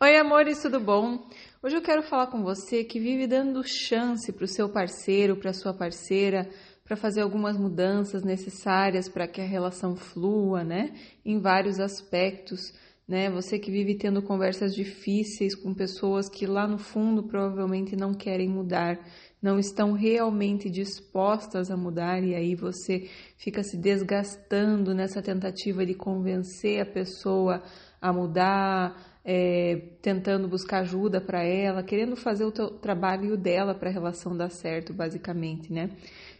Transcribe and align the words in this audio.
Oi, 0.00 0.16
amores, 0.16 0.62
tudo 0.62 0.78
bom? 0.78 1.26
Hoje 1.60 1.74
eu 1.74 1.82
quero 1.82 2.04
falar 2.04 2.28
com 2.28 2.40
você 2.40 2.84
que 2.84 3.00
vive 3.00 3.26
dando 3.26 3.64
chance 3.66 4.32
para 4.32 4.44
o 4.44 4.46
seu 4.46 4.68
parceiro, 4.68 5.34
para 5.34 5.52
sua 5.52 5.74
parceira, 5.74 6.48
para 6.84 6.96
fazer 6.96 7.20
algumas 7.20 7.58
mudanças 7.58 8.22
necessárias 8.22 9.08
para 9.08 9.26
que 9.26 9.40
a 9.40 9.44
relação 9.44 9.96
flua, 9.96 10.62
né? 10.62 10.94
Em 11.24 11.40
vários 11.40 11.80
aspectos, 11.80 12.72
né? 13.08 13.28
Você 13.28 13.58
que 13.58 13.72
vive 13.72 13.96
tendo 13.96 14.22
conversas 14.22 14.72
difíceis 14.72 15.56
com 15.56 15.74
pessoas 15.74 16.28
que 16.28 16.46
lá 16.46 16.68
no 16.68 16.78
fundo 16.78 17.24
provavelmente 17.24 17.96
não 17.96 18.14
querem 18.14 18.48
mudar, 18.48 19.00
não 19.42 19.58
estão 19.58 19.94
realmente 19.94 20.70
dispostas 20.70 21.72
a 21.72 21.76
mudar 21.76 22.22
e 22.22 22.36
aí 22.36 22.54
você 22.54 23.08
fica 23.36 23.64
se 23.64 23.76
desgastando 23.76 24.94
nessa 24.94 25.20
tentativa 25.20 25.84
de 25.84 25.94
convencer 25.94 26.80
a 26.80 26.86
pessoa 26.86 27.64
a 28.00 28.12
mudar, 28.12 29.20
é, 29.24 29.76
tentando 30.00 30.48
buscar 30.48 30.80
ajuda 30.80 31.20
para 31.20 31.42
ela, 31.42 31.82
querendo 31.82 32.16
fazer 32.16 32.44
o 32.44 32.50
trabalho 32.52 33.36
dela 33.36 33.74
para 33.74 33.90
a 33.90 33.92
relação 33.92 34.36
dar 34.36 34.50
certo, 34.50 34.94
basicamente, 34.94 35.72
né? 35.72 35.90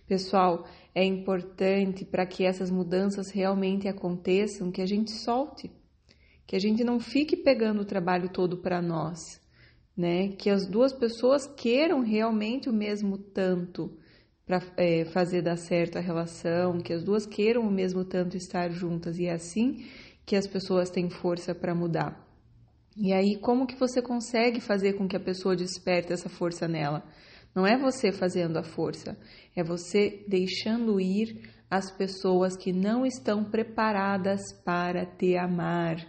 Pessoal, 0.06 0.66
é 0.94 1.04
importante 1.04 2.04
para 2.04 2.24
que 2.24 2.44
essas 2.44 2.70
mudanças 2.70 3.30
realmente 3.30 3.86
aconteçam 3.86 4.72
que 4.72 4.80
a 4.80 4.86
gente 4.86 5.10
solte, 5.10 5.70
que 6.46 6.56
a 6.56 6.58
gente 6.58 6.82
não 6.82 6.98
fique 6.98 7.36
pegando 7.36 7.82
o 7.82 7.84
trabalho 7.84 8.30
todo 8.30 8.56
para 8.56 8.80
nós, 8.80 9.38
né? 9.94 10.28
Que 10.28 10.48
as 10.48 10.66
duas 10.66 10.92
pessoas 10.92 11.46
queiram 11.46 12.00
realmente 12.00 12.70
o 12.70 12.72
mesmo 12.72 13.18
tanto 13.18 13.98
para 14.46 14.62
é, 14.78 15.04
fazer 15.04 15.42
dar 15.42 15.58
certo 15.58 15.98
a 15.98 16.00
relação, 16.00 16.80
que 16.80 16.94
as 16.94 17.04
duas 17.04 17.26
queiram 17.26 17.68
o 17.68 17.70
mesmo 17.70 18.02
tanto 18.02 18.34
estar 18.34 18.70
juntas 18.70 19.18
e 19.18 19.26
é 19.26 19.32
assim 19.32 19.84
que 20.28 20.36
as 20.36 20.46
pessoas 20.46 20.90
têm 20.90 21.08
força 21.08 21.54
para 21.54 21.74
mudar. 21.74 22.22
E 22.94 23.14
aí, 23.14 23.38
como 23.40 23.66
que 23.66 23.74
você 23.74 24.02
consegue 24.02 24.60
fazer 24.60 24.92
com 24.92 25.08
que 25.08 25.16
a 25.16 25.20
pessoa 25.20 25.56
desperte 25.56 26.12
essa 26.12 26.28
força 26.28 26.68
nela? 26.68 27.02
Não 27.54 27.66
é 27.66 27.78
você 27.78 28.12
fazendo 28.12 28.58
a 28.58 28.62
força, 28.62 29.16
é 29.56 29.64
você 29.64 30.22
deixando 30.28 31.00
ir 31.00 31.48
as 31.70 31.90
pessoas 31.90 32.58
que 32.58 32.74
não 32.74 33.06
estão 33.06 33.42
preparadas 33.42 34.52
para 34.62 35.06
te 35.06 35.34
amar. 35.34 36.06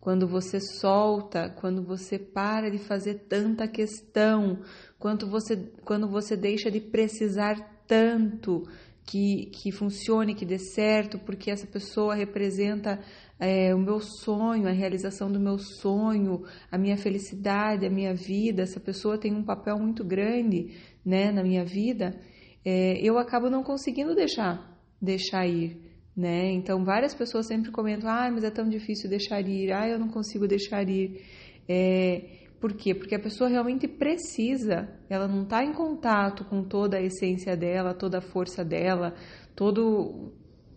Quando 0.00 0.26
você 0.26 0.58
solta, 0.58 1.50
quando 1.50 1.82
você 1.82 2.18
para 2.18 2.70
de 2.70 2.78
fazer 2.78 3.26
tanta 3.28 3.68
questão, 3.68 4.62
quando 4.98 5.28
você, 5.28 5.70
quando 5.84 6.08
você 6.08 6.34
deixa 6.34 6.70
de 6.70 6.80
precisar 6.80 7.82
tanto 7.86 8.62
que, 9.04 9.46
que 9.46 9.72
funcione, 9.72 10.34
que 10.34 10.46
dê 10.46 10.58
certo, 10.58 11.18
porque 11.18 11.50
essa 11.50 11.66
pessoa 11.66 12.14
representa 12.14 13.00
é, 13.40 13.74
o 13.74 13.78
meu 13.78 14.00
sonho, 14.00 14.68
a 14.68 14.70
realização 14.70 15.32
do 15.32 15.40
meu 15.40 15.58
sonho, 15.58 16.44
a 16.70 16.76
minha 16.76 16.96
felicidade, 16.96 17.86
a 17.86 17.90
minha 17.90 18.14
vida, 18.14 18.62
essa 18.62 18.78
pessoa 18.78 19.18
tem 19.18 19.34
um 19.34 19.42
papel 19.42 19.78
muito 19.78 20.04
grande 20.04 20.76
né, 21.04 21.32
na 21.32 21.42
minha 21.42 21.64
vida, 21.64 22.14
é, 22.62 23.00
eu 23.02 23.18
acabo 23.18 23.48
não 23.48 23.62
conseguindo 23.62 24.14
deixar, 24.14 24.78
deixar 25.00 25.46
ir. 25.46 25.90
Né? 26.14 26.52
Então, 26.52 26.84
várias 26.84 27.14
pessoas 27.14 27.46
sempre 27.46 27.70
comentam: 27.70 28.10
ah, 28.10 28.30
mas 28.30 28.44
é 28.44 28.50
tão 28.50 28.68
difícil 28.68 29.08
deixar 29.08 29.40
ir, 29.40 29.72
ah, 29.72 29.88
eu 29.88 29.98
não 29.98 30.08
consigo 30.08 30.46
deixar 30.46 30.86
ir. 30.86 31.24
É, 31.66 32.40
por 32.60 32.74
quê? 32.74 32.94
Porque 32.94 33.14
a 33.14 33.18
pessoa 33.18 33.48
realmente 33.48 33.88
precisa, 33.88 34.86
ela 35.08 35.26
não 35.26 35.44
está 35.44 35.64
em 35.64 35.72
contato 35.72 36.44
com 36.44 36.62
toda 36.62 36.98
a 36.98 37.02
essência 37.02 37.56
dela, 37.56 37.94
toda 37.94 38.18
a 38.18 38.20
força 38.20 38.62
dela, 38.62 39.14
todo, 39.56 40.30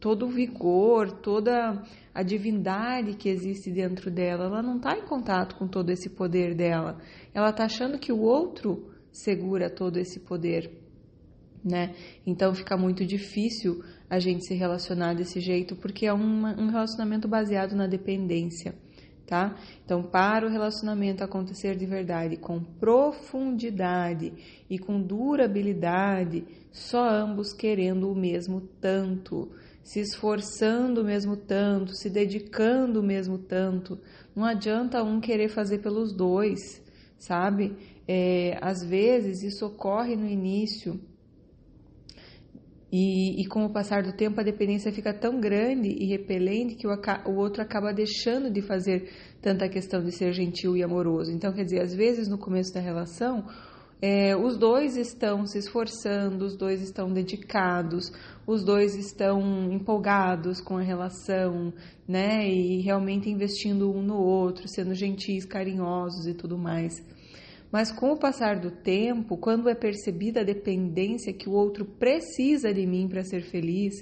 todo 0.04 0.26
o 0.26 0.30
vigor, 0.30 1.14
toda 1.14 1.82
a 2.14 2.24
divindade 2.24 3.14
que 3.14 3.30
existe 3.30 3.72
dentro 3.72 4.12
dela, 4.12 4.48
ela 4.48 4.62
não 4.62 4.76
está 4.76 4.98
em 4.98 5.06
contato 5.06 5.56
com 5.56 5.66
todo 5.66 5.92
esse 5.92 6.10
poder 6.10 6.54
dela. 6.54 7.00
Ela 7.34 7.52
está 7.52 7.64
achando 7.64 7.98
que 7.98 8.12
o 8.12 8.20
outro 8.20 8.92
segura 9.14 9.70
todo 9.70 9.98
esse 9.98 10.20
poder, 10.20 10.70
né? 11.64 11.96
Então 12.28 12.54
fica 12.54 12.76
muito 12.76 13.06
difícil 13.06 13.82
a 14.10 14.20
gente 14.20 14.46
se 14.46 14.54
relacionar 14.54 15.14
desse 15.14 15.40
jeito, 15.40 15.74
porque 15.78 16.06
é 16.06 16.14
um 16.14 16.68
relacionamento 16.68 17.26
baseado 17.26 17.74
na 17.74 17.88
dependência. 17.88 18.76
Tá? 19.26 19.56
Então, 19.86 20.04
para 20.04 20.46
o 20.46 20.50
relacionamento 20.50 21.24
acontecer 21.24 21.78
de 21.78 21.86
verdade, 21.86 22.36
com 22.36 22.62
profundidade 22.62 24.34
e 24.70 24.78
com 24.78 25.02
durabilidade, 25.02 26.46
só 26.74 27.08
ambos 27.10 27.54
querendo 27.54 28.12
o 28.12 28.16
mesmo 28.16 28.60
tanto, 28.82 29.50
se 29.84 30.00
esforçando 30.00 31.04
mesmo 31.04 31.36
tanto, 31.36 31.94
se 31.96 32.10
dedicando 32.10 33.04
mesmo 33.04 33.38
tanto. 33.38 34.00
Não 34.36 34.46
adianta 34.46 35.04
um 35.04 35.20
querer 35.20 35.50
fazer 35.50 35.80
pelos 35.80 36.14
dois, 36.14 36.82
sabe? 37.18 37.76
É, 38.08 38.58
às 38.62 38.84
vezes 38.84 39.44
isso 39.44 39.66
ocorre 39.66 40.16
no 40.16 40.28
início 40.28 41.00
e, 42.96 43.42
e, 43.42 43.48
com 43.48 43.66
o 43.66 43.72
passar 43.72 44.04
do 44.04 44.14
tempo 44.14 44.40
a 44.40 44.44
dependência 44.44 44.92
fica 44.92 45.12
tão 45.12 45.40
grande 45.40 45.90
e 45.90 46.06
repelente 46.06 46.76
que 46.76 46.86
o, 46.86 46.92
o, 47.26 47.36
outro 47.38 47.60
acaba 47.60 47.92
deixando 47.92 48.52
de 48.52 48.62
fazer 48.62 49.10
tanta 49.42 49.68
questão 49.68 50.04
de 50.04 50.12
ser 50.12 50.32
gentil 50.32 50.78
e 50.78 50.84
amoroso. 50.84 51.32
Então, 51.32 51.52
quer 51.52 51.64
dizer, 51.64 51.82
às 51.82 51.92
vezes 51.92 52.28
no 52.28 52.38
começo 52.38 52.72
da 52.72 52.80
relação 52.80 53.48
é, 54.06 54.36
os 54.36 54.58
dois 54.58 54.98
estão 54.98 55.46
se 55.46 55.58
esforçando, 55.58 56.44
os 56.44 56.58
dois 56.58 56.82
estão 56.82 57.10
dedicados, 57.10 58.12
os 58.46 58.62
dois 58.62 58.98
estão 58.98 59.72
empolgados 59.72 60.60
com 60.60 60.76
a 60.76 60.82
relação, 60.82 61.74
né? 62.06 62.46
E 62.46 62.82
realmente 62.82 63.30
investindo 63.30 63.90
um 63.90 64.02
no 64.02 64.18
outro, 64.18 64.68
sendo 64.68 64.94
gentis, 64.94 65.46
carinhosos 65.46 66.28
e 66.28 66.34
tudo 66.34 66.58
mais. 66.58 67.02
Mas 67.72 67.94
com 67.94 68.12
o 68.12 68.20
passar 68.20 68.60
do 68.60 68.72
tempo, 68.72 69.38
quando 69.38 69.70
é 69.70 69.74
percebida 69.74 70.42
a 70.42 70.44
dependência 70.44 71.32
que 71.32 71.48
o 71.48 71.54
outro 71.54 71.86
precisa 71.86 72.74
de 72.74 72.86
mim 72.86 73.08
para 73.08 73.24
ser 73.24 73.44
feliz, 73.44 73.94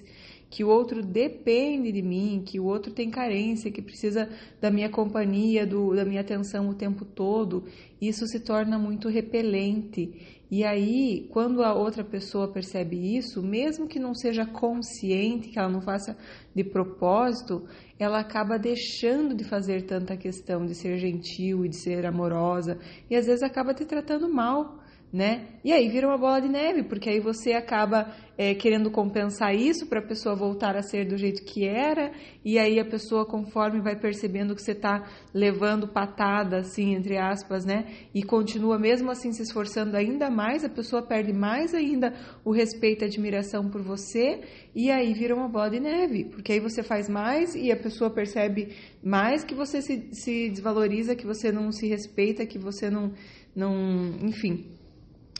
que 0.51 0.65
o 0.65 0.67
outro 0.67 1.01
depende 1.01 1.93
de 1.93 2.01
mim, 2.01 2.43
que 2.45 2.59
o 2.59 2.65
outro 2.65 2.91
tem 2.91 3.09
carência, 3.09 3.71
que 3.71 3.81
precisa 3.81 4.27
da 4.59 4.69
minha 4.69 4.89
companhia, 4.89 5.65
do, 5.65 5.95
da 5.95 6.03
minha 6.03 6.19
atenção 6.19 6.69
o 6.69 6.75
tempo 6.75 7.05
todo, 7.05 7.63
isso 8.01 8.27
se 8.27 8.41
torna 8.41 8.77
muito 8.77 9.07
repelente. 9.07 10.41
E 10.51 10.65
aí, 10.65 11.29
quando 11.31 11.63
a 11.63 11.73
outra 11.73 12.03
pessoa 12.03 12.51
percebe 12.51 13.15
isso, 13.15 13.41
mesmo 13.41 13.87
que 13.87 13.97
não 13.97 14.13
seja 14.13 14.45
consciente, 14.45 15.47
que 15.47 15.57
ela 15.57 15.69
não 15.69 15.79
faça 15.79 16.17
de 16.53 16.65
propósito, 16.65 17.65
ela 17.97 18.19
acaba 18.19 18.59
deixando 18.59 19.33
de 19.33 19.45
fazer 19.45 19.83
tanta 19.83 20.17
questão 20.17 20.65
de 20.65 20.75
ser 20.75 20.97
gentil 20.97 21.65
e 21.65 21.69
de 21.69 21.77
ser 21.77 22.05
amorosa, 22.05 22.77
e 23.09 23.15
às 23.15 23.25
vezes 23.25 23.41
acaba 23.41 23.73
te 23.73 23.85
tratando 23.85 24.27
mal 24.27 24.81
né? 25.11 25.45
E 25.63 25.73
aí 25.73 25.89
vira 25.89 26.07
uma 26.07 26.17
bola 26.17 26.39
de 26.39 26.47
neve, 26.47 26.83
porque 26.83 27.09
aí 27.09 27.19
você 27.19 27.51
acaba 27.51 28.13
é, 28.37 28.55
querendo 28.55 28.89
compensar 28.89 29.53
isso 29.53 29.85
para 29.87 29.99
a 29.99 30.01
pessoa 30.01 30.33
voltar 30.33 30.75
a 30.77 30.81
ser 30.81 31.05
do 31.05 31.17
jeito 31.17 31.43
que 31.43 31.67
era, 31.67 32.13
e 32.45 32.57
aí 32.57 32.79
a 32.79 32.85
pessoa, 32.85 33.25
conforme 33.25 33.81
vai 33.81 33.95
percebendo 33.95 34.55
que 34.55 34.61
você 34.61 34.71
está 34.71 35.05
levando 35.33 35.87
patada, 35.87 36.59
assim, 36.59 36.95
entre 36.95 37.17
aspas, 37.17 37.65
né? 37.65 37.85
E 38.15 38.23
continua 38.23 38.79
mesmo 38.79 39.11
assim 39.11 39.33
se 39.33 39.43
esforçando 39.43 39.97
ainda 39.97 40.29
mais, 40.29 40.63
a 40.63 40.69
pessoa 40.69 41.01
perde 41.01 41.33
mais 41.33 41.73
ainda 41.73 42.13
o 42.45 42.51
respeito 42.51 43.03
e 43.03 43.05
admiração 43.05 43.69
por 43.69 43.81
você, 43.81 44.39
e 44.73 44.89
aí 44.89 45.13
vira 45.13 45.35
uma 45.35 45.49
bola 45.49 45.71
de 45.71 45.79
neve, 45.81 46.23
porque 46.23 46.53
aí 46.53 46.59
você 46.61 46.81
faz 46.81 47.09
mais 47.09 47.53
e 47.53 47.69
a 47.69 47.75
pessoa 47.75 48.09
percebe 48.09 48.69
mais 49.03 49.43
que 49.43 49.53
você 49.53 49.81
se, 49.81 50.07
se 50.13 50.49
desvaloriza, 50.49 51.17
que 51.17 51.25
você 51.25 51.51
não 51.51 51.69
se 51.69 51.85
respeita, 51.85 52.45
que 52.45 52.57
você 52.57 52.89
não, 52.89 53.11
não 53.53 54.15
enfim 54.23 54.79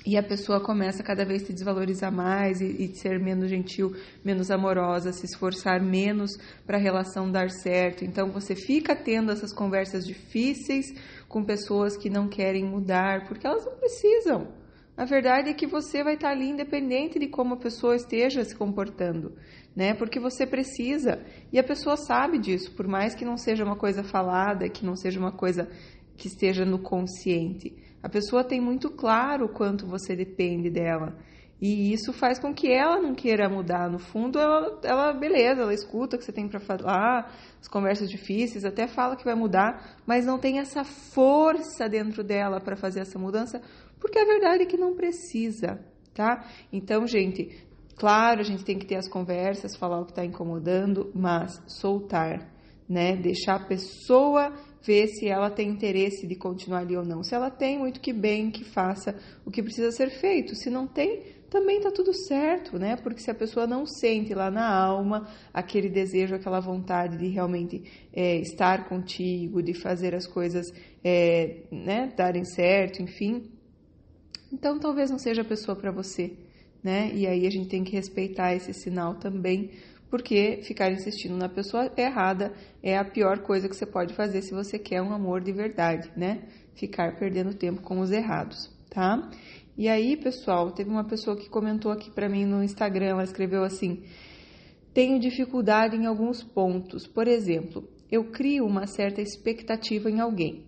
e 0.06 0.18
a 0.18 0.24
pessoa 0.24 0.60
começa 0.60 1.04
cada 1.04 1.24
vez 1.24 1.44
a 1.44 1.46
se 1.48 1.54
desvalorizar 1.54 2.12
mais 2.12 2.60
e, 2.60 2.66
e 2.66 2.96
ser 2.96 3.20
menos 3.20 3.50
gentil, 3.50 3.96
menos 4.26 4.50
amorosa, 4.50 5.14
se 5.14 5.26
esforçar 5.26 5.82
menos 5.82 6.32
para 6.66 6.78
a 6.78 6.80
relação 6.80 7.32
dar 7.32 7.50
certo. 7.52 8.04
Então 8.04 8.32
você 8.32 8.56
fica 8.56 8.96
tendo 8.96 9.32
essas 9.32 9.54
conversas 9.54 10.06
difíceis 10.06 10.88
com 11.28 11.44
pessoas 11.44 11.96
que 11.96 12.10
não 12.10 12.28
querem 12.28 12.66
mudar, 12.66 13.28
porque 13.28 13.46
elas 13.46 13.66
não 13.66 13.76
precisam. 13.76 14.48
A 14.98 15.06
verdade 15.06 15.50
é 15.50 15.54
que 15.54 15.66
você 15.66 16.04
vai 16.04 16.16
estar 16.16 16.30
ali 16.30 16.50
independente 16.50 17.18
de 17.18 17.28
como 17.28 17.54
a 17.54 17.58
pessoa 17.58 17.96
esteja 17.96 18.44
se 18.44 18.56
comportando, 18.56 19.34
né? 19.76 19.94
Porque 19.94 20.20
você 20.20 20.46
precisa 20.46 21.24
e 21.52 21.58
a 21.58 21.64
pessoa 21.64 21.96
sabe 21.96 22.38
disso, 22.38 22.72
por 22.76 22.88
mais 22.88 23.16
que 23.16 23.24
não 23.24 23.38
seja 23.38 23.64
uma 23.64 23.76
coisa 23.76 24.04
falada, 24.04 24.68
que 24.68 24.86
não 24.86 24.96
seja 24.96 25.20
uma 25.20 25.32
coisa 25.32 25.70
que 26.18 26.28
esteja 26.28 26.66
no 26.66 26.80
consciente. 26.80 27.74
A 28.02 28.10
pessoa 28.10 28.44
tem 28.44 28.60
muito 28.60 28.90
claro 28.90 29.46
o 29.46 29.50
quanto 29.50 29.86
você 29.86 30.16
depende 30.16 30.70
dela. 30.70 31.16
E 31.62 31.94
isso 31.94 32.12
faz 32.12 32.40
com 32.40 32.52
que 32.52 32.72
ela 32.72 33.00
não 33.00 33.14
queira 33.14 33.48
mudar. 33.48 33.88
No 33.88 34.00
fundo, 34.00 34.40
ela, 34.40 34.80
ela 34.84 35.14
beleza, 35.14 35.62
ela 35.62 35.74
escuta 35.74 36.16
o 36.16 36.20
que 36.20 36.26
você 36.26 36.32
tem 36.32 36.48
para 36.48 36.60
falar, 36.60 37.32
as 37.62 37.68
conversas 37.68 38.10
difíceis, 38.10 38.66
até 38.66 38.88
fala 38.88 39.16
que 39.16 39.24
vai 39.24 39.36
mudar, 39.36 39.96
mas 40.04 40.26
não 40.26 40.40
tem 40.40 40.58
essa 40.58 40.84
força 40.84 41.88
dentro 41.88 42.24
dela 42.24 42.60
para 42.60 42.76
fazer 42.76 43.02
essa 43.02 43.20
mudança, 43.20 43.62
porque 44.00 44.18
a 44.18 44.26
verdade 44.26 44.64
é 44.64 44.66
que 44.66 44.76
não 44.76 44.96
precisa, 44.96 45.80
tá? 46.16 46.44
Então, 46.74 47.06
gente, 47.06 47.64
claro, 47.96 48.40
a 48.40 48.44
gente 48.44 48.66
tem 48.66 48.80
que 48.80 48.88
ter 48.88 48.96
as 48.96 49.08
conversas, 49.08 49.78
falar 49.78 50.00
o 50.00 50.06
que 50.06 50.14
está 50.14 50.26
incomodando, 50.26 51.12
mas 51.14 51.62
soltar, 51.68 52.52
né? 52.90 53.16
Deixar 53.16 53.58
a 53.58 53.68
pessoa 53.68 54.52
ver 54.84 55.08
se 55.08 55.28
ela 55.28 55.50
tem 55.50 55.70
interesse 55.70 56.26
de 56.26 56.36
continuar 56.36 56.80
ali 56.80 56.98
ou 56.98 57.06
não. 57.06 57.24
Se 57.24 57.36
ela 57.36 57.50
tem, 57.50 57.80
muito 57.80 58.00
que 58.00 58.12
bem, 58.12 58.50
que 58.50 58.64
faça 58.64 59.16
o 59.46 59.52
que 59.52 59.62
precisa 59.62 59.92
ser 59.92 60.10
feito. 60.10 60.56
Se 60.56 60.70
não 60.70 60.88
tem, 60.88 61.22
também 61.50 61.78
está 61.78 61.92
tudo 61.92 62.14
certo, 62.14 62.80
né? 62.80 62.96
Porque 62.96 63.20
se 63.20 63.30
a 63.30 63.36
pessoa 63.36 63.68
não 63.68 63.86
sente 63.86 64.34
lá 64.34 64.50
na 64.50 64.74
alma 64.74 65.28
aquele 65.54 65.90
desejo, 65.90 66.34
aquela 66.34 66.60
vontade 66.60 67.18
de 67.18 67.28
realmente 67.28 67.84
é, 68.14 68.38
estar 68.38 68.88
contigo, 68.88 69.62
de 69.62 69.74
fazer 69.74 70.16
as 70.16 70.26
coisas 70.26 70.74
é, 71.04 71.64
né, 71.70 72.12
darem 72.16 72.46
certo, 72.46 73.02
enfim, 73.02 73.52
então 74.52 74.80
talvez 74.80 75.10
não 75.10 75.18
seja 75.18 75.42
a 75.42 75.46
pessoa 75.46 75.76
para 75.76 75.92
você, 75.92 76.34
né? 76.84 77.12
E 77.14 77.26
aí 77.26 77.48
a 77.48 77.50
gente 77.50 77.70
tem 77.70 77.84
que 77.84 77.92
respeitar 77.92 78.54
esse 78.54 78.74
sinal 78.74 79.16
também, 79.16 79.72
porque 80.12 80.60
ficar 80.64 80.92
insistindo 80.92 81.38
na 81.38 81.48
pessoa 81.48 81.90
errada 81.96 82.54
é 82.84 82.98
a 82.98 83.06
pior 83.06 83.40
coisa 83.40 83.70
que 83.70 83.76
você 83.76 83.86
pode 83.86 84.14
fazer 84.14 84.42
se 84.42 84.54
você 84.54 84.78
quer 84.78 85.02
um 85.02 85.14
amor 85.14 85.40
de 85.40 85.54
verdade, 85.54 86.12
né? 86.18 86.44
Ficar 86.76 87.18
perdendo 87.18 87.56
tempo 87.56 87.82
com 87.82 88.02
os 88.02 88.12
errados, 88.12 88.70
tá? 88.90 89.32
E 89.78 89.88
aí, 89.88 90.18
pessoal, 90.18 90.70
teve 90.72 90.90
uma 90.90 91.06
pessoa 91.06 91.38
que 91.38 91.50
comentou 91.50 91.94
aqui 91.94 92.12
para 92.12 92.28
mim 92.28 92.46
no 92.46 92.62
Instagram, 92.62 93.06
ela 93.06 93.24
escreveu 93.24 93.64
assim: 93.64 94.04
"Tenho 94.94 95.18
dificuldade 95.18 95.96
em 95.96 96.06
alguns 96.06 96.44
pontos. 96.44 97.08
Por 97.08 97.26
exemplo, 97.26 97.88
eu 98.12 98.26
crio 98.26 98.66
uma 98.66 98.88
certa 98.88 99.22
expectativa 99.22 100.12
em 100.12 100.20
alguém, 100.20 100.66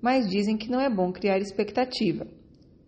mas 0.00 0.28
dizem 0.28 0.56
que 0.56 0.68
não 0.68 0.80
é 0.80 0.90
bom 0.90 1.12
criar 1.12 1.38
expectativa. 1.38 2.26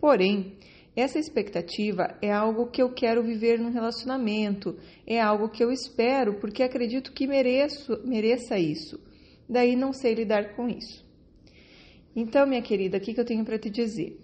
Porém, 0.00 0.58
essa 0.96 1.19
expectativa 1.19 2.17
é 2.23 2.31
algo 2.32 2.70
que 2.70 2.81
eu 2.81 2.93
quero 2.93 3.23
viver 3.23 3.58
num 3.58 3.73
relacionamento, 3.73 4.76
é 5.06 5.20
algo 5.20 5.49
que 5.49 5.62
eu 5.62 5.73
espero 5.73 6.35
porque 6.35 6.62
acredito 6.62 7.12
que 7.12 7.26
mereço, 7.26 8.00
mereça 8.05 8.58
isso. 8.58 9.00
Daí 9.49 9.75
não 9.75 9.93
sei 9.93 10.14
lidar 10.14 10.55
com 10.55 10.69
isso. 10.69 11.05
Então, 12.14 12.46
minha 12.46 12.62
querida, 12.62 12.99
o 12.99 13.00
que, 13.00 13.12
que 13.12 13.20
eu 13.20 13.25
tenho 13.25 13.44
para 13.44 13.58
te 13.58 13.69
dizer? 13.69 14.20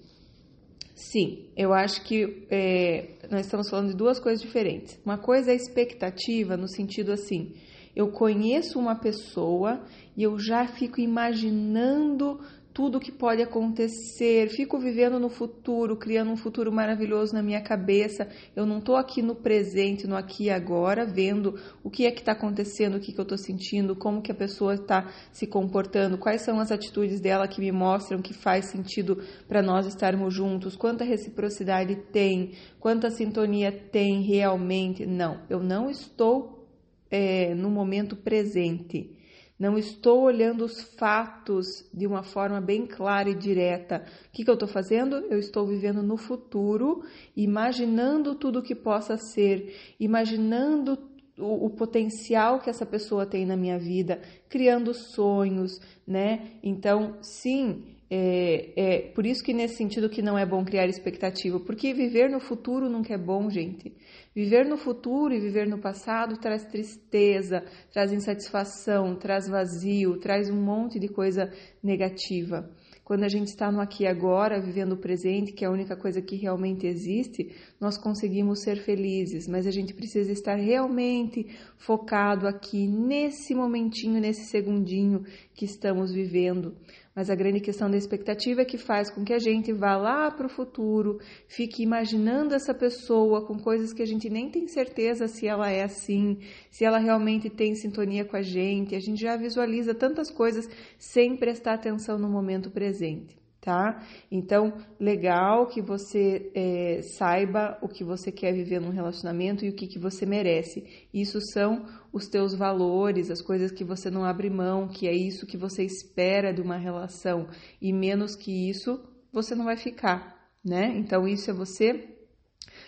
Sim, 0.94 1.46
eu 1.56 1.72
acho 1.72 2.04
que 2.04 2.46
é, 2.50 3.08
nós 3.30 3.46
estamos 3.46 3.68
falando 3.68 3.88
de 3.88 3.96
duas 3.96 4.20
coisas 4.20 4.40
diferentes. 4.40 4.98
Uma 5.04 5.18
coisa 5.18 5.50
é 5.50 5.54
expectativa, 5.54 6.56
no 6.56 6.68
sentido 6.68 7.10
assim, 7.10 7.54
eu 7.96 8.12
conheço 8.12 8.78
uma 8.78 8.94
pessoa 8.94 9.82
e 10.16 10.22
eu 10.22 10.38
já 10.38 10.68
fico 10.68 11.00
imaginando 11.00 12.40
tudo 12.80 12.98
que 12.98 13.12
pode 13.12 13.42
acontecer, 13.42 14.48
fico 14.48 14.78
vivendo 14.78 15.20
no 15.20 15.28
futuro, 15.28 15.98
criando 15.98 16.30
um 16.30 16.36
futuro 16.36 16.72
maravilhoso 16.72 17.34
na 17.34 17.42
minha 17.42 17.60
cabeça. 17.60 18.26
Eu 18.56 18.64
não 18.64 18.78
estou 18.78 18.96
aqui 18.96 19.20
no 19.20 19.34
presente, 19.34 20.06
no 20.06 20.16
aqui 20.16 20.44
e 20.44 20.50
agora, 20.50 21.04
vendo 21.04 21.60
o 21.84 21.90
que 21.90 22.06
é 22.06 22.10
que 22.10 22.20
está 22.20 22.32
acontecendo, 22.32 22.94
o 22.94 22.98
que, 22.98 23.12
que 23.12 23.20
eu 23.20 23.24
estou 23.24 23.36
sentindo, 23.36 23.94
como 23.94 24.22
que 24.22 24.32
a 24.32 24.34
pessoa 24.34 24.76
está 24.76 25.12
se 25.30 25.46
comportando, 25.46 26.16
quais 26.16 26.40
são 26.40 26.58
as 26.58 26.72
atitudes 26.72 27.20
dela 27.20 27.46
que 27.46 27.60
me 27.60 27.70
mostram 27.70 28.22
que 28.22 28.32
faz 28.32 28.70
sentido 28.70 29.22
para 29.46 29.60
nós 29.60 29.86
estarmos 29.86 30.32
juntos, 30.32 30.74
quanta 30.74 31.04
reciprocidade 31.04 31.96
tem, 32.10 32.52
quanta 32.78 33.10
sintonia 33.10 33.70
tem 33.70 34.22
realmente. 34.22 35.04
Não, 35.04 35.42
eu 35.50 35.62
não 35.62 35.90
estou 35.90 36.66
é, 37.10 37.54
no 37.54 37.68
momento 37.68 38.16
presente. 38.16 39.19
Não 39.60 39.76
estou 39.76 40.22
olhando 40.22 40.64
os 40.64 40.80
fatos 40.80 41.86
de 41.92 42.06
uma 42.06 42.22
forma 42.22 42.62
bem 42.62 42.86
clara 42.86 43.28
e 43.28 43.34
direta. 43.34 44.06
O 44.28 44.32
que, 44.32 44.42
que 44.42 44.48
eu 44.48 44.54
estou 44.54 44.66
fazendo? 44.66 45.16
Eu 45.16 45.38
estou 45.38 45.66
vivendo 45.66 46.02
no 46.02 46.16
futuro, 46.16 47.04
imaginando 47.36 48.34
tudo 48.34 48.60
o 48.60 48.62
que 48.62 48.74
possa 48.74 49.18
ser, 49.18 49.94
imaginando 50.00 50.98
o, 51.38 51.66
o, 51.66 51.70
potencial 51.70 52.58
que 52.58 52.70
essa 52.70 52.86
pessoa 52.86 53.26
tem 53.26 53.44
na 53.44 53.54
minha 53.54 53.78
vida, 53.78 54.22
criando 54.48 54.94
sonhos, 54.94 55.78
né? 56.06 56.52
Então, 56.62 57.18
sim, 57.20 57.84
é, 58.12 58.72
é 58.76 58.98
por 59.12 59.24
isso 59.24 59.44
que 59.44 59.54
nesse 59.54 59.76
sentido 59.76 60.10
que 60.10 60.20
não 60.20 60.36
é 60.36 60.44
bom 60.44 60.64
criar 60.64 60.88
expectativa, 60.88 61.60
porque 61.60 61.94
viver 61.94 62.28
no 62.28 62.40
futuro 62.40 62.88
nunca 62.88 63.14
é 63.14 63.18
bom, 63.18 63.48
gente. 63.48 63.94
Viver 64.34 64.66
no 64.66 64.76
futuro 64.76 65.32
e 65.32 65.38
viver 65.38 65.68
no 65.68 65.78
passado 65.78 66.36
traz 66.36 66.64
tristeza, 66.64 67.64
traz 67.92 68.12
insatisfação, 68.12 69.14
traz 69.14 69.46
vazio, 69.46 70.18
traz 70.18 70.50
um 70.50 70.60
monte 70.60 70.98
de 70.98 71.08
coisa 71.08 71.52
negativa. 71.80 72.68
Quando 73.04 73.24
a 73.24 73.28
gente 73.28 73.48
está 73.48 73.72
no 73.72 73.80
aqui 73.80 74.04
e 74.04 74.06
agora, 74.06 74.60
vivendo 74.60 74.92
o 74.92 74.96
presente, 74.96 75.52
que 75.52 75.64
é 75.64 75.68
a 75.68 75.72
única 75.72 75.96
coisa 75.96 76.22
que 76.22 76.36
realmente 76.36 76.86
existe, 76.86 77.50
nós 77.80 77.98
conseguimos 77.98 78.62
ser 78.62 78.76
felizes, 78.84 79.48
mas 79.48 79.66
a 79.66 79.72
gente 79.72 79.92
precisa 79.92 80.30
estar 80.30 80.54
realmente 80.54 81.44
focado 81.76 82.46
aqui, 82.46 82.86
nesse 82.86 83.52
momentinho, 83.52 84.20
nesse 84.20 84.44
segundinho 84.44 85.24
que 85.52 85.64
estamos 85.64 86.12
vivendo. 86.12 86.76
Mas 87.20 87.28
a 87.28 87.34
grande 87.34 87.60
questão 87.60 87.90
da 87.90 87.98
expectativa 87.98 88.62
é 88.62 88.64
que 88.64 88.78
faz 88.78 89.10
com 89.10 89.22
que 89.22 89.34
a 89.34 89.38
gente 89.38 89.74
vá 89.74 89.94
lá 89.94 90.30
para 90.30 90.46
o 90.46 90.48
futuro, 90.48 91.18
fique 91.46 91.82
imaginando 91.82 92.54
essa 92.54 92.72
pessoa 92.72 93.46
com 93.46 93.58
coisas 93.58 93.92
que 93.92 94.00
a 94.00 94.06
gente 94.06 94.30
nem 94.30 94.48
tem 94.48 94.66
certeza 94.66 95.28
se 95.28 95.46
ela 95.46 95.70
é 95.70 95.82
assim, 95.82 96.38
se 96.70 96.82
ela 96.82 96.98
realmente 96.98 97.50
tem 97.50 97.74
sintonia 97.74 98.24
com 98.24 98.38
a 98.38 98.40
gente. 98.40 98.94
A 98.94 99.00
gente 99.00 99.20
já 99.20 99.36
visualiza 99.36 99.94
tantas 99.94 100.30
coisas 100.30 100.66
sem 100.96 101.36
prestar 101.36 101.74
atenção 101.74 102.18
no 102.18 102.26
momento 102.26 102.70
presente 102.70 103.39
tá? 103.60 104.02
Então, 104.30 104.72
legal 104.98 105.66
que 105.66 105.82
você 105.82 106.50
é, 106.54 107.02
saiba 107.02 107.78
o 107.82 107.88
que 107.88 108.02
você 108.02 108.32
quer 108.32 108.52
viver 108.52 108.80
num 108.80 108.90
relacionamento 108.90 109.64
e 109.64 109.68
o 109.68 109.74
que, 109.74 109.86
que 109.86 109.98
você 109.98 110.24
merece. 110.24 111.06
Isso 111.12 111.40
são 111.52 111.84
os 112.12 112.26
teus 112.26 112.54
valores, 112.54 113.30
as 113.30 113.42
coisas 113.42 113.70
que 113.70 113.84
você 113.84 114.10
não 114.10 114.24
abre 114.24 114.48
mão, 114.48 114.88
que 114.88 115.06
é 115.06 115.12
isso 115.12 115.46
que 115.46 115.58
você 115.58 115.84
espera 115.84 116.52
de 116.52 116.62
uma 116.62 116.76
relação. 116.76 117.48
E 117.80 117.92
menos 117.92 118.34
que 118.34 118.70
isso, 118.70 119.00
você 119.32 119.54
não 119.54 119.66
vai 119.66 119.76
ficar, 119.76 120.50
né? 120.64 120.96
Então, 120.96 121.28
isso 121.28 121.50
é 121.50 121.54
você 121.54 122.19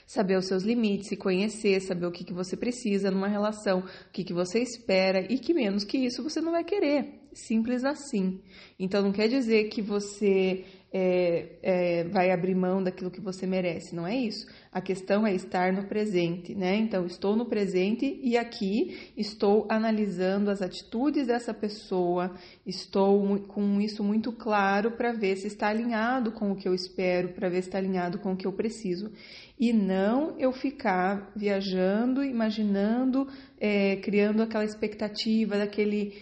saber 0.06 0.36
os 0.36 0.46
seus 0.46 0.62
limites, 0.62 1.08
se 1.08 1.16
conhecer, 1.16 1.80
saber 1.80 2.06
o 2.06 2.12
que, 2.12 2.24
que 2.24 2.32
você 2.32 2.56
precisa 2.56 3.10
numa 3.10 3.28
relação, 3.28 3.80
o 3.80 4.12
que, 4.12 4.24
que 4.24 4.32
você 4.32 4.60
espera 4.60 5.26
e 5.32 5.38
que 5.38 5.54
menos 5.54 5.84
que 5.84 5.98
isso 5.98 6.22
você 6.22 6.40
não 6.40 6.52
vai 6.52 6.64
querer. 6.64 7.20
Simples 7.32 7.84
assim. 7.84 8.40
Então 8.78 9.02
não 9.02 9.12
quer 9.12 9.28
dizer 9.28 9.68
que 9.68 9.80
você 9.80 10.64
é, 10.92 11.46
é, 11.62 12.04
vai 12.04 12.30
abrir 12.30 12.54
mão 12.54 12.82
daquilo 12.82 13.10
que 13.10 13.20
você 13.20 13.46
merece, 13.46 13.94
não 13.94 14.06
é 14.06 14.14
isso. 14.14 14.46
A 14.70 14.80
questão 14.80 15.26
é 15.26 15.34
estar 15.34 15.72
no 15.72 15.84
presente, 15.84 16.54
né? 16.54 16.76
Então, 16.76 17.06
estou 17.06 17.34
no 17.34 17.46
presente 17.46 18.20
e 18.22 18.36
aqui 18.36 19.12
estou 19.16 19.66
analisando 19.70 20.50
as 20.50 20.60
atitudes 20.60 21.26
dessa 21.26 21.54
pessoa, 21.54 22.34
estou 22.66 23.38
com 23.40 23.80
isso 23.80 24.04
muito 24.04 24.32
claro 24.32 24.92
para 24.92 25.12
ver 25.12 25.36
se 25.36 25.46
está 25.46 25.68
alinhado 25.68 26.32
com 26.32 26.52
o 26.52 26.56
que 26.56 26.68
eu 26.68 26.74
espero, 26.74 27.30
para 27.30 27.48
ver 27.48 27.62
se 27.62 27.68
está 27.68 27.78
alinhado 27.78 28.18
com 28.18 28.32
o 28.32 28.36
que 28.36 28.46
eu 28.46 28.52
preciso. 28.52 29.10
E 29.58 29.72
não 29.72 30.36
eu 30.38 30.52
ficar 30.52 31.30
viajando, 31.36 32.24
imaginando, 32.24 33.28
é, 33.60 33.96
criando 33.96 34.42
aquela 34.42 34.64
expectativa 34.64 35.56
daquele. 35.56 36.14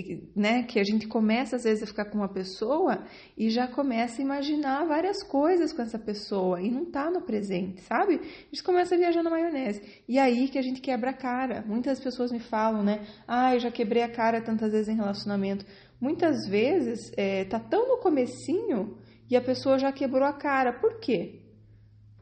É, 0.00 0.18
né, 0.34 0.62
que 0.62 0.78
a 0.78 0.84
gente 0.84 1.06
começa 1.06 1.56
às 1.56 1.64
vezes 1.64 1.82
a 1.82 1.86
ficar 1.86 2.06
com 2.06 2.18
uma 2.18 2.28
pessoa 2.28 3.04
e 3.36 3.50
já 3.50 3.66
começa 3.68 4.20
a 4.20 4.24
imaginar 4.24 4.86
várias 4.86 5.22
coisas 5.22 5.72
com 5.72 5.82
essa 5.82 5.98
pessoa 5.98 6.60
e 6.60 6.70
não 6.70 6.84
tá 6.84 7.10
no 7.10 7.20
presente, 7.20 7.82
sabe? 7.82 8.14
A 8.14 8.54
gente 8.54 8.62
começa 8.62 8.94
a 8.94 8.98
viajar 8.98 9.22
na 9.22 9.30
maionese. 9.30 9.82
E 10.08 10.18
aí 10.18 10.48
que 10.48 10.58
a 10.58 10.62
gente 10.62 10.80
quebra 10.80 11.10
a 11.10 11.14
cara. 11.14 11.64
Muitas 11.66 12.00
pessoas 12.00 12.32
me 12.32 12.40
falam, 12.40 12.82
né? 12.82 13.06
Ah, 13.26 13.54
eu 13.54 13.60
já 13.60 13.70
quebrei 13.70 14.02
a 14.02 14.08
cara 14.08 14.40
tantas 14.40 14.72
vezes 14.72 14.88
em 14.88 14.96
relacionamento. 14.96 15.64
Muitas 16.00 16.48
vezes 16.48 17.12
é, 17.16 17.44
tá 17.44 17.60
tão 17.60 17.88
no 17.88 17.98
comecinho 17.98 18.96
e 19.28 19.36
a 19.36 19.40
pessoa 19.40 19.78
já 19.78 19.92
quebrou 19.92 20.24
a 20.24 20.32
cara. 20.32 20.72
Por 20.72 20.98
quê? 20.98 21.40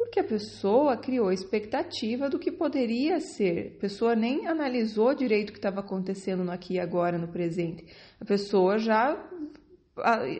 Porque 0.08 0.20
a 0.20 0.24
pessoa 0.24 0.96
criou 0.96 1.30
expectativa 1.30 2.30
do 2.30 2.38
que 2.38 2.50
poderia 2.50 3.20
ser. 3.20 3.74
A 3.76 3.80
pessoa 3.80 4.16
nem 4.16 4.46
analisou 4.46 5.14
direito 5.14 5.50
o 5.50 5.52
que 5.52 5.58
estava 5.58 5.80
acontecendo 5.80 6.42
no 6.42 6.50
aqui 6.50 6.74
e 6.74 6.80
agora, 6.80 7.18
no 7.18 7.28
presente. 7.28 7.84
A 8.18 8.24
pessoa 8.24 8.78
já 8.78 9.22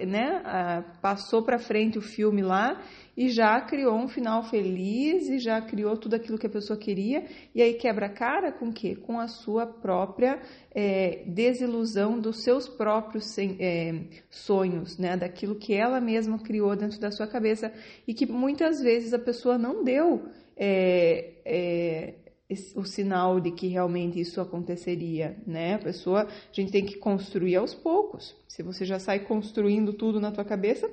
né, 0.07 0.85
passou 1.01 1.43
para 1.43 1.59
frente 1.59 1.99
o 1.99 2.03
filme 2.03 2.43
lá 2.43 2.81
e 3.17 3.29
já 3.31 3.61
criou 3.61 3.97
um 3.97 4.07
final 4.07 4.45
feliz 4.45 5.29
e 5.29 5.41
já 5.41 5.61
criou 5.61 5.97
tudo 5.97 6.15
aquilo 6.15 6.39
que 6.39 6.47
a 6.47 6.51
pessoa 6.51 6.79
queria 6.79 7.25
e 7.53 7.61
aí 7.61 7.75
quebra 7.75 8.07
a 8.07 8.13
cara 8.13 8.53
com 8.53 8.73
quê? 8.73 8.95
Com 8.95 9.19
a 9.19 9.27
sua 9.27 9.67
própria 9.67 10.41
é, 10.73 11.25
desilusão 11.27 12.21
dos 12.21 12.45
seus 12.45 12.69
próprios 12.69 13.37
é, 13.39 14.05
sonhos, 14.31 14.97
né? 14.99 15.17
Daquilo 15.17 15.57
que 15.57 15.75
ela 15.75 16.01
mesma 16.01 16.39
criou 16.39 16.77
dentro 16.77 17.01
da 17.01 17.11
sua 17.11 17.27
cabeça 17.27 17.73
e 18.07 18.15
que 18.15 18.25
muitas 18.25 18.81
vezes 18.81 19.13
a 19.13 19.19
pessoa 19.19 19.59
não 19.59 19.83
deu 19.83 20.29
é, 20.57 21.33
é 21.45 22.15
o 22.75 22.85
sinal 22.85 23.39
de 23.41 23.51
que 23.51 23.67
realmente 23.67 24.19
isso 24.19 24.41
aconteceria, 24.41 25.37
né? 25.47 25.75
A 25.75 25.79
pessoa, 25.79 26.23
a 26.23 26.53
gente 26.53 26.73
tem 26.73 26.85
que 26.85 26.97
construir 26.97 27.57
aos 27.57 27.75
poucos. 27.75 28.35
Se 28.49 28.63
você 28.63 28.87
já 28.87 28.99
sai 28.99 29.21
construindo 29.21 29.93
tudo 29.93 30.19
na 30.19 30.33
tua 30.33 30.45
cabeça, 30.45 30.91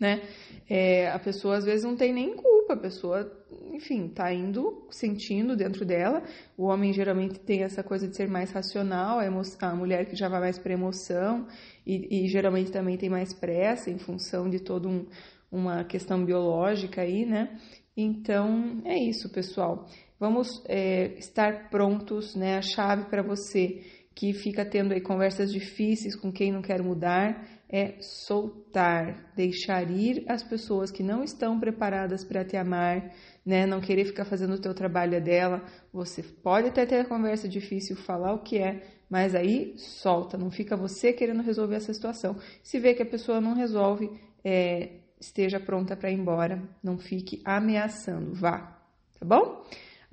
né? 0.00 0.22
É, 0.68 1.10
a 1.10 1.18
pessoa 1.18 1.56
às 1.56 1.64
vezes 1.64 1.84
não 1.84 1.96
tem 1.96 2.12
nem 2.12 2.34
culpa, 2.34 2.74
a 2.74 2.76
pessoa, 2.76 3.30
enfim, 3.72 4.08
tá 4.08 4.32
indo, 4.32 4.86
sentindo 4.90 5.54
dentro 5.54 5.84
dela. 5.84 6.22
O 6.56 6.64
homem 6.64 6.92
geralmente 6.92 7.38
tem 7.38 7.62
essa 7.62 7.82
coisa 7.82 8.08
de 8.08 8.16
ser 8.16 8.28
mais 8.28 8.50
racional, 8.50 9.18
a, 9.18 9.66
a 9.66 9.74
mulher 9.74 10.06
que 10.06 10.16
já 10.16 10.28
vai 10.28 10.40
mais 10.40 10.58
para 10.58 10.72
emoção 10.72 11.46
e, 11.86 12.24
e, 12.24 12.28
geralmente 12.28 12.72
também 12.72 12.96
tem 12.96 13.10
mais 13.10 13.34
pressa 13.34 13.90
em 13.90 13.98
função 13.98 14.48
de 14.48 14.60
toda 14.60 14.88
um, 14.88 15.06
uma 15.52 15.84
questão 15.84 16.24
biológica 16.24 17.02
aí, 17.02 17.26
né? 17.26 17.58
Então 17.96 18.82
é 18.84 18.96
isso, 18.96 19.28
pessoal. 19.30 19.86
Vamos 20.24 20.64
é, 20.66 21.18
estar 21.18 21.68
prontos, 21.68 22.34
né? 22.34 22.56
A 22.56 22.62
chave 22.62 23.10
para 23.10 23.20
você 23.22 23.82
que 24.14 24.32
fica 24.32 24.64
tendo 24.64 24.94
aí 24.94 25.00
conversas 25.02 25.52
difíceis 25.52 26.16
com 26.16 26.32
quem 26.32 26.50
não 26.50 26.62
quer 26.62 26.82
mudar 26.82 27.46
é 27.68 28.00
soltar, 28.00 29.34
deixar 29.36 29.82
ir 29.90 30.24
as 30.26 30.42
pessoas 30.42 30.90
que 30.90 31.02
não 31.02 31.22
estão 31.22 31.60
preparadas 31.60 32.24
para 32.24 32.42
te 32.42 32.56
amar, 32.56 33.12
né? 33.44 33.66
Não 33.66 33.82
querer 33.82 34.06
ficar 34.06 34.24
fazendo 34.24 34.54
o 34.54 34.58
teu 34.58 34.72
trabalho 34.72 35.22
dela. 35.22 35.62
Você 35.92 36.22
pode 36.22 36.68
até 36.68 36.86
ter 36.86 37.00
a 37.00 37.04
conversa 37.04 37.46
difícil, 37.46 37.94
falar 37.94 38.32
o 38.32 38.42
que 38.42 38.56
é, 38.56 38.82
mas 39.10 39.34
aí 39.34 39.74
solta, 39.76 40.38
não 40.38 40.50
fica 40.50 40.74
você 40.74 41.12
querendo 41.12 41.42
resolver 41.42 41.76
essa 41.76 41.92
situação. 41.92 42.34
Se 42.62 42.80
vê 42.80 42.94
que 42.94 43.02
a 43.02 43.06
pessoa 43.06 43.42
não 43.42 43.52
resolve, 43.52 44.10
é, 44.42 45.00
esteja 45.20 45.60
pronta 45.60 45.94
para 45.94 46.10
ir 46.10 46.14
embora, 46.14 46.62
não 46.82 46.96
fique 46.96 47.42
ameaçando, 47.44 48.32
vá, 48.32 48.80
tá 49.20 49.26
bom? 49.26 49.62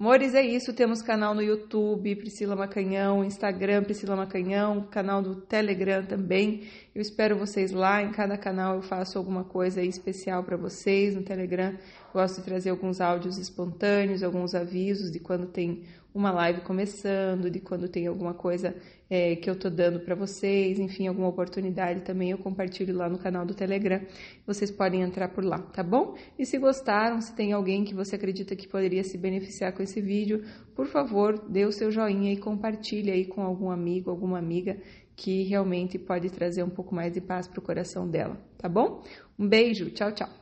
Amores, 0.01 0.33
é 0.33 0.41
isso. 0.41 0.73
Temos 0.73 0.99
canal 1.03 1.35
no 1.35 1.43
YouTube, 1.43 2.15
Priscila 2.15 2.55
Macanhão, 2.55 3.23
Instagram, 3.23 3.83
Priscila 3.83 4.15
Macanhão, 4.15 4.81
canal 4.89 5.21
do 5.21 5.35
Telegram 5.35 6.03
também. 6.03 6.63
Eu 6.95 7.03
espero 7.03 7.37
vocês 7.37 7.71
lá. 7.71 8.01
Em 8.01 8.11
cada 8.11 8.35
canal 8.35 8.77
eu 8.77 8.81
faço 8.81 9.19
alguma 9.19 9.43
coisa 9.43 9.79
especial 9.83 10.43
para 10.43 10.57
vocês. 10.57 11.13
No 11.13 11.21
Telegram, 11.21 11.77
gosto 12.11 12.37
de 12.37 12.45
trazer 12.45 12.69
alguns 12.69 12.99
áudios 12.99 13.37
espontâneos, 13.37 14.23
alguns 14.23 14.53
avisos 14.53 15.11
de 15.11 15.19
quando 15.19 15.47
tem 15.47 15.83
uma 16.13 16.31
live 16.31 16.61
começando, 16.61 17.49
de 17.49 17.59
quando 17.59 17.87
tem 17.87 18.07
alguma 18.07 18.33
coisa 18.33 18.75
é, 19.09 19.35
que 19.35 19.49
eu 19.49 19.57
tô 19.57 19.69
dando 19.69 20.01
para 20.01 20.13
vocês, 20.13 20.77
enfim, 20.77 21.07
alguma 21.07 21.29
oportunidade 21.29 22.01
também 22.01 22.31
eu 22.31 22.37
compartilho 22.37 22.95
lá 22.95 23.09
no 23.09 23.17
canal 23.17 23.45
do 23.45 23.53
Telegram. 23.53 24.01
Vocês 24.45 24.69
podem 24.69 25.01
entrar 25.01 25.29
por 25.29 25.43
lá, 25.43 25.59
tá 25.59 25.81
bom? 25.81 26.15
E 26.37 26.45
se 26.45 26.57
gostaram, 26.57 27.21
se 27.21 27.33
tem 27.33 27.53
alguém 27.53 27.85
que 27.85 27.93
você 27.93 28.15
acredita 28.15 28.55
que 28.55 28.67
poderia 28.67 29.03
se 29.03 29.17
beneficiar 29.17 29.71
com 29.73 29.81
esse 29.81 30.01
vídeo, 30.01 30.43
por 30.75 30.87
favor, 30.87 31.39
dê 31.49 31.65
o 31.65 31.71
seu 31.71 31.91
joinha 31.91 32.33
e 32.33 32.37
compartilhe 32.37 33.09
aí 33.09 33.25
com 33.25 33.41
algum 33.41 33.71
amigo, 33.71 34.09
alguma 34.09 34.37
amiga 34.37 34.77
que 35.15 35.43
realmente 35.43 35.97
pode 35.99 36.29
trazer 36.29 36.63
um 36.63 36.69
pouco 36.69 36.93
mais 36.93 37.13
de 37.13 37.21
paz 37.21 37.47
para 37.47 37.59
o 37.59 37.63
coração 37.63 38.09
dela, 38.09 38.37
tá 38.57 38.67
bom? 38.67 39.03
Um 39.37 39.47
beijo, 39.47 39.91
tchau, 39.91 40.11
tchau. 40.11 40.40